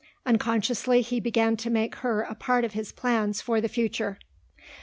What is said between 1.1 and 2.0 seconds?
began to make